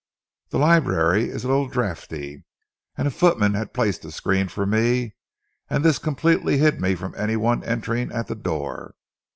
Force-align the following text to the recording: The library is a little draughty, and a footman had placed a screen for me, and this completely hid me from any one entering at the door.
The 0.49 0.57
library 0.57 1.29
is 1.29 1.43
a 1.43 1.47
little 1.47 1.67
draughty, 1.67 2.43
and 2.97 3.07
a 3.07 3.11
footman 3.11 3.53
had 3.53 3.71
placed 3.71 4.03
a 4.03 4.09
screen 4.09 4.47
for 4.47 4.65
me, 4.65 5.13
and 5.69 5.85
this 5.85 5.99
completely 5.99 6.57
hid 6.57 6.81
me 6.81 6.95
from 6.95 7.13
any 7.15 7.35
one 7.35 7.63
entering 7.63 8.11
at 8.11 8.25
the 8.25 8.33
door. 8.33 8.95